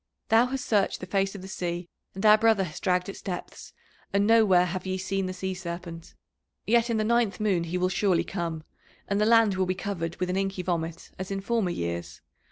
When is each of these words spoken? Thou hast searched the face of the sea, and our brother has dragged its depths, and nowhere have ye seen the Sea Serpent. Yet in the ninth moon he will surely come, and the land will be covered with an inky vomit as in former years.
Thou 0.29 0.47
hast 0.47 0.65
searched 0.65 0.99
the 0.99 1.05
face 1.05 1.35
of 1.35 1.43
the 1.43 1.47
sea, 1.47 1.87
and 2.15 2.25
our 2.25 2.35
brother 2.35 2.63
has 2.63 2.79
dragged 2.79 3.07
its 3.07 3.21
depths, 3.21 3.71
and 4.11 4.25
nowhere 4.25 4.65
have 4.65 4.87
ye 4.87 4.97
seen 4.97 5.27
the 5.27 5.31
Sea 5.31 5.53
Serpent. 5.53 6.15
Yet 6.65 6.89
in 6.89 6.97
the 6.97 7.03
ninth 7.03 7.39
moon 7.39 7.65
he 7.65 7.77
will 7.77 7.87
surely 7.87 8.23
come, 8.23 8.63
and 9.07 9.21
the 9.21 9.27
land 9.27 9.53
will 9.57 9.67
be 9.67 9.75
covered 9.75 10.15
with 10.15 10.31
an 10.31 10.37
inky 10.37 10.63
vomit 10.63 11.11
as 11.19 11.29
in 11.29 11.39
former 11.39 11.69
years. 11.69 12.19